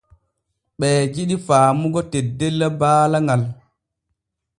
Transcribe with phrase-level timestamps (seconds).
[0.79, 3.43] Ɓee jidi faamugo teddella baala ŋal.